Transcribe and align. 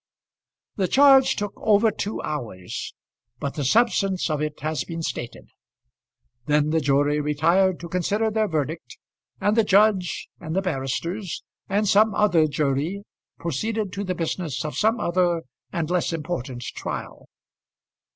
The 0.77 0.87
charge 0.87 1.35
took 1.35 1.53
over 1.57 1.91
two 1.91 2.23
hours, 2.23 2.95
but 3.39 3.53
the 3.53 3.63
substance 3.63 4.31
of 4.31 4.41
it 4.41 4.59
has 4.61 4.83
been 4.83 5.03
stated. 5.03 5.49
Then 6.47 6.71
the 6.71 6.81
jury 6.81 7.19
retired 7.19 7.79
to 7.81 7.87
consider 7.87 8.31
their 8.31 8.47
verdict, 8.47 8.97
and 9.39 9.55
the 9.55 9.63
judge, 9.63 10.27
and 10.39 10.55
the 10.55 10.61
barristers, 10.63 11.43
and 11.69 11.87
some 11.87 12.15
other 12.15 12.47
jury 12.47 13.03
proceeded 13.37 13.93
to 13.93 14.03
the 14.03 14.15
business 14.15 14.65
of 14.65 14.75
some 14.75 14.99
other 14.99 15.43
and 15.71 15.91
less 15.91 16.11
important 16.11 16.63
trial. 16.63 17.27